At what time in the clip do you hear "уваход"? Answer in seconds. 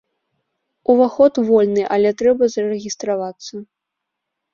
0.93-1.33